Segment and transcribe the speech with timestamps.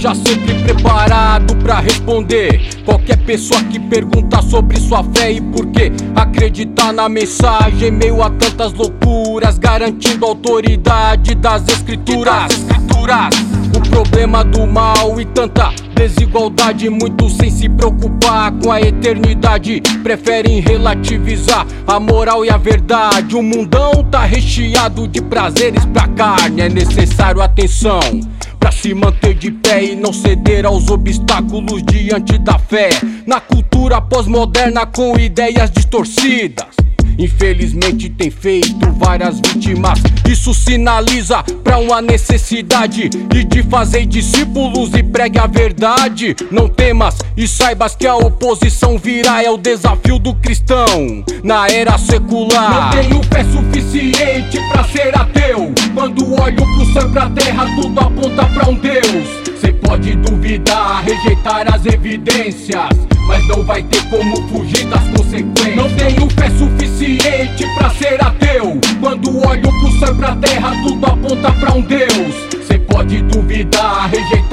[0.00, 5.92] tá sempre preparado para responder qualquer pessoa que pergunta sobre sua fé e por que
[6.16, 12.50] acreditar na mensagem meio a tantas loucuras, garantindo a autoridade das escrituras.
[12.50, 13.34] Escrituras.
[13.76, 20.60] O problema do mal e tanta desigualdade, muitos sem se preocupar com a eternidade, preferem
[20.60, 23.36] relativizar a moral e a verdade.
[23.36, 28.00] O mundão tá recheado de prazeres pra carne, é necessário atenção
[28.80, 32.88] se manter de pé e não ceder aos obstáculos diante da fé.
[33.26, 36.80] Na cultura pós-moderna com ideias distorcidas.
[37.18, 40.00] Infelizmente tem feito várias vítimas.
[40.26, 46.34] Isso sinaliza pra uma necessidade e de fazer discípulos e pregue a verdade.
[46.50, 51.98] Não temas e saibas que a oposição virá é o desafio do cristão na era
[51.98, 52.94] secular.
[52.94, 54.29] Não tenho fé suficiente
[56.50, 59.60] olho pro céu pra terra, tudo aponta pra um Deus.
[59.60, 65.76] Cê pode duvidar, rejeitar as evidências mas não vai ter como fugir das consequências.
[65.76, 68.80] Não tenho fé suficiente pra ser ateu.
[68.98, 72.49] Quando olho pro céu pra terra, tudo aponta pra um Deus.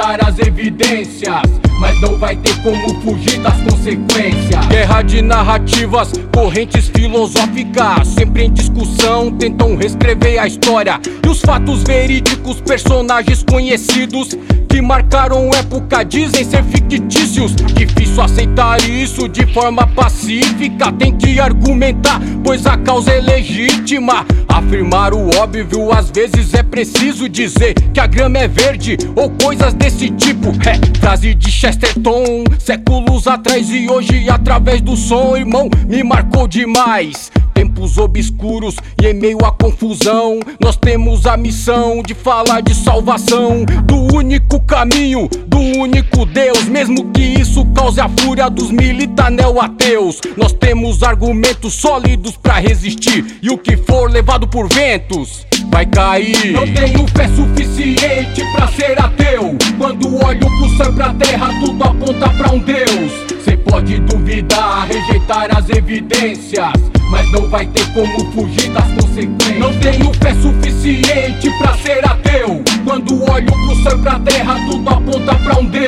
[0.07, 1.41] As evidências
[1.79, 4.65] mas não vai ter como fugir das consequências.
[4.67, 11.83] Guerra de narrativas, correntes filosóficas, sempre em discussão, tentam reescrever a história e os fatos
[11.83, 14.29] verídicos, personagens conhecidos
[14.67, 17.55] que marcaram época dizem ser fictícios.
[17.55, 20.91] Difícil aceitar isso de forma pacífica.
[20.91, 24.25] Tem que argumentar, pois a causa é legítima.
[24.47, 29.73] Afirmar o óbvio, às vezes é preciso dizer que a grama é verde ou coisas
[29.73, 30.49] desse tipo.
[30.67, 37.31] É frase de Chesterton, séculos atrás e hoje, através do som, irmão, me marcou demais
[37.57, 43.65] tempos obscuros e em meio à confusão, nós temos a missão de falar de salvação,
[43.83, 50.21] do único caminho, do único Deus, mesmo que isso cause a fúria dos militanel ateus.
[50.37, 56.51] Nós temos argumentos sólidos para resistir e o que for levado por ventos vai cair.
[56.51, 59.57] Não tenho fé suficiente para ser ateu.
[59.79, 63.11] Quando olho pro céu pra terra, tudo aponta para um Deus.
[63.43, 69.59] Cê pode duvidar, rejeitar as evidências mas não vai ter como fugir das consequências.
[69.59, 72.63] Não tenho fé suficiente pra ser ateu.
[72.83, 75.86] Quando olho pro céu e pra terra, tudo aponta pra um Deus.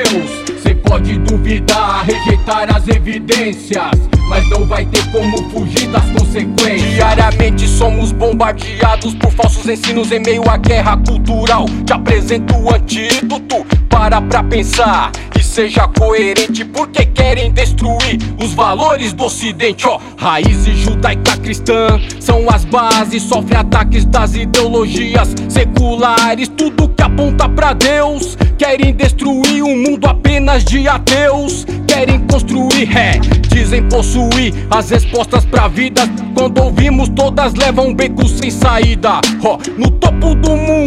[1.00, 3.92] Pode duvidar, rejeitar as evidências,
[4.28, 6.94] mas não vai ter como fugir das consequências.
[6.96, 11.68] Diariamente somos bombardeados por falsos ensinos em meio à guerra cultural.
[11.86, 19.14] Te apresento o antídoto, para pra pensar e seja coerente, porque querem destruir os valores
[19.14, 19.88] do ocidente.
[19.88, 27.02] Ó, oh, raízes judaica cristã são as bases, sofre ataques das ideologias seculares, tudo que
[27.02, 28.38] aponta pra Deus.
[28.70, 31.66] Querem destruir um mundo apenas de ateus.
[31.88, 33.14] Querem construir, é,
[33.52, 36.04] dizem possuir as respostas pra vida.
[36.38, 39.22] Quando ouvimos, todas levam becos sem saída.
[39.44, 40.79] Oh, no topo do mundo,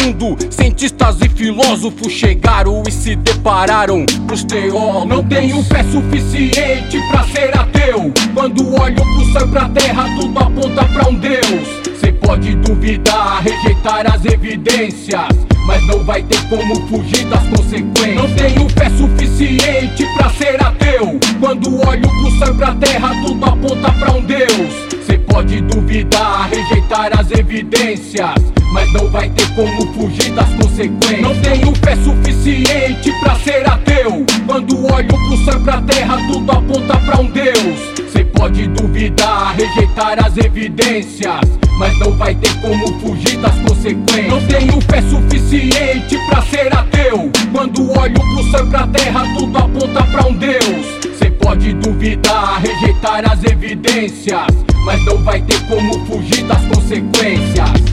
[0.50, 5.08] cientistas e filósofos chegaram e se depararam pros teólogos.
[5.08, 8.12] Não tenho fé suficiente pra ser ateu.
[8.34, 11.98] Quando olho pro céu e pra terra, tudo aponta pra um Deus.
[12.00, 18.14] Cê pode duvidar, rejeitar as evidências mas não vai ter como fugir das consequências.
[18.14, 21.18] Não tenho fé suficiente pra ser ateu.
[21.40, 24.88] Quando olho pro céu e pra terra, tudo aponta pra um Deus.
[25.06, 28.34] Cê pode duvidar, rejeitar as evidências,
[28.72, 31.20] mas não vai ter como fugir das consequências.
[31.20, 34.24] Não tenho fé suficiente pra ser ateu.
[34.46, 38.12] Quando olho pro céu pra terra, tudo aponta pra um Deus.
[38.12, 41.40] Cê pode duvidar, rejeitar as evidências,
[41.78, 44.28] mas não vai ter como fugir das consequências.
[44.28, 47.30] Não tenho fé suficiente pra ser ateu.
[47.52, 50.86] Quando olho pro céu pra terra, tudo aponta pra um Deus.
[51.18, 54.46] Cê pode duvidar, rejeitar as evidências,
[54.84, 57.91] mas não vai ter como fugir das consequências.